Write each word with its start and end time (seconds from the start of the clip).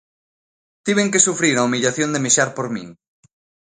Tiven 0.85 1.11
que 1.13 1.23
sufrir 1.27 1.53
a 1.57 1.65
humillación 1.67 2.09
de 2.11 2.21
mexar 2.25 2.49
por 2.57 2.67
min. 2.75 2.87